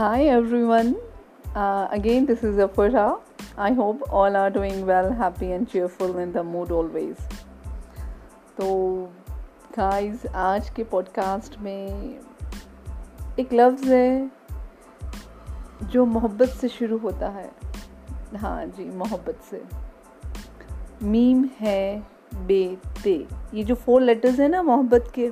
[0.00, 0.96] Hi everyone.
[1.54, 3.20] Uh, again, this is Afura.
[3.58, 7.18] I hope all are doing well, happy and cheerful in the mood always.
[8.56, 9.06] تو
[9.76, 11.86] guys آج کے pod cost میں
[13.36, 14.24] ایک لفظ ہے
[15.80, 17.48] جو محبت سے شروع ہوتا ہے
[18.42, 19.62] ہاں جی محبت سے
[21.02, 22.00] میم ہے
[22.46, 25.30] بے تے یہ جو فور لیٹرز ہیں نا محبت کے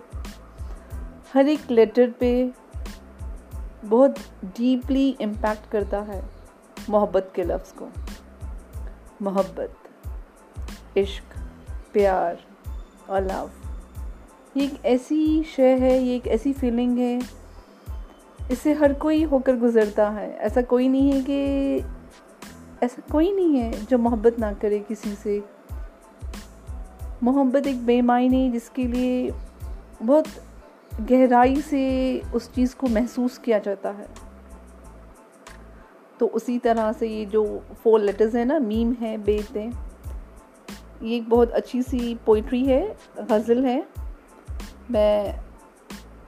[1.34, 2.48] ہر ایک لیٹر پہ
[3.88, 4.10] بہت
[4.42, 6.20] ڈیپلی امپیکٹ کرتا ہے
[6.88, 7.88] محبت کے لفظ کو۔
[9.20, 9.88] محبت،
[10.96, 11.38] عشق،
[11.92, 12.34] پیار
[13.06, 13.46] اور لو
[14.54, 17.18] یہ ایک ایسی شے ہے، یہ ایک ایسی فیلنگ ہے۔
[18.48, 21.78] اس سے ہر کوئی ہو کر گزرتا ہے۔ ایسا کوئی نہیں ہے کہ،
[22.80, 25.40] ایسا کوئی نہیں ہے جو محبت نہ کرے کسی سے۔
[27.22, 29.30] محبت ایک بے معنی جس کے لیے
[30.06, 30.24] بہت
[31.10, 34.06] گہرائی سے اس چیز کو محسوس کیا جاتا ہے۔
[36.18, 39.70] تو اسی طرح سے یہ جو فور لیٹرز ہیں نا، میم ہے بیت ہیں،
[41.00, 43.80] یہ ایک بہت اچھی سی پوئٹری ہے، غزل ہے۔
[44.90, 45.32] میں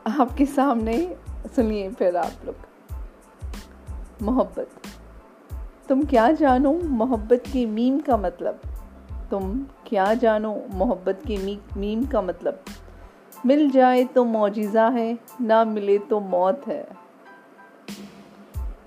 [0.04, 1.14] آپ کے سامنے
[1.54, 2.62] سنیے پھر آپ لوگ۔
[4.20, 4.86] محبت۔
[5.88, 8.56] تم کیا جانو محبت کے میم کا مطلب؟
[9.28, 11.36] تم کیا جانو محبت کے
[11.76, 12.54] میم کا مطلب؟
[13.44, 16.84] مل جائے تو معجزہ ہے، نہ ملے تو موت ہے۔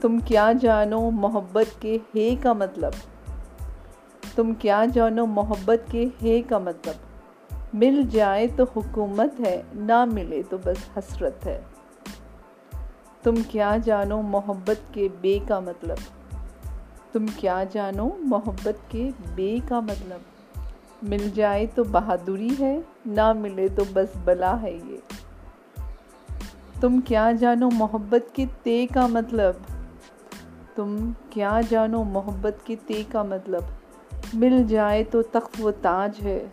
[0.01, 2.91] تم کیا جانو محبت کے ہے کا مطلب؟
[4.35, 6.93] تم کیا جانو محبت کے ہے کا مطلب؟
[7.73, 11.61] مل جائے تو حکومت ہے، نہ ملے تو بس حسرت ہے۔
[13.23, 15.97] تم کیا جانو محبت کے بے کا مطلب؟
[17.11, 20.32] تم کیا جانو محبت کے بے کا مطلب؟
[21.03, 24.97] مل جائے تو بہادری ہے، نہ ملے تو بس بلا ہے یہ۔
[26.81, 29.53] تم کیا جانو محبت کے تے کا مطلب؟
[30.75, 33.61] تم کیا جانو محبت کے تے کا مطلب؟
[34.33, 36.45] مل جائے تو تخت و تاج ہے،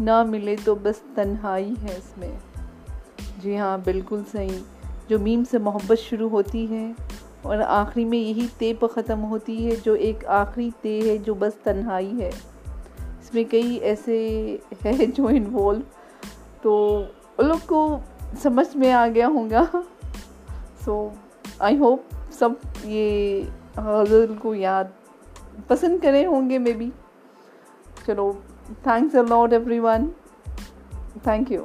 [0.00, 2.38] نہ ملے تو بس تنہائی ہے اس میں۔
[3.38, 4.58] جی ہاں بالکل صحیح۔
[5.08, 6.92] جو میم سے محبت شروع ہوتی ہے
[7.42, 11.34] اور آخری میں یہی تے پر ختم ہوتی ہے، جو ایک آخری تے ہے جو
[11.34, 12.30] بس تنہائی ہے۔
[13.26, 15.80] اس میں کئی ایسے ہیں جو انوالو
[16.62, 17.02] تو
[17.38, 17.98] ان لوگ کو
[18.42, 19.64] سمجھ میں آ گیا ہوں گا.
[20.84, 21.08] سو
[21.58, 22.48] آئی ہوپ سب
[22.84, 23.40] یہ
[23.76, 24.84] غزل کو یاد
[25.66, 26.90] پسند کرے ہوں گے مے بی
[28.06, 28.32] چلو
[28.82, 30.08] thanks a lot everyone
[31.22, 31.64] thank you